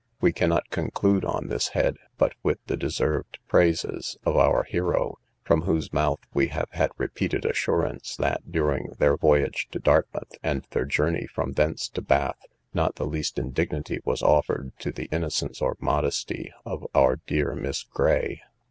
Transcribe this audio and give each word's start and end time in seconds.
We 0.19 0.33
cannot 0.33 0.71
conclude 0.71 1.23
on 1.23 1.45
this 1.45 1.67
head, 1.77 1.97
but 2.17 2.33
with 2.41 2.57
the 2.65 2.75
deserved 2.75 3.37
praises 3.47 4.17
of 4.25 4.35
our 4.35 4.63
hero, 4.63 5.19
from 5.43 5.61
whose 5.61 5.93
mouth 5.93 6.21
we 6.33 6.47
have 6.47 6.69
had 6.71 6.89
repeated 6.97 7.45
assurance, 7.45 8.15
that, 8.15 8.51
during 8.51 8.93
their 8.97 9.15
voyage 9.15 9.67
to 9.73 9.77
Dartmouth, 9.79 10.39
and 10.41 10.65
their 10.71 10.85
journey 10.85 11.27
from 11.27 11.51
thence 11.51 11.87
to 11.89 12.01
Bath, 12.01 12.39
not 12.73 12.95
the 12.95 13.05
least 13.05 13.37
indignity 13.37 13.99
was 14.03 14.23
offered 14.23 14.71
to 14.79 14.91
the 14.91 15.05
innocence 15.11 15.61
or 15.61 15.77
modesty 15.79 16.51
of 16.65 16.83
his 16.95 17.17
dear 17.27 17.53
Miss 17.53 17.83
Gray. 17.83 18.41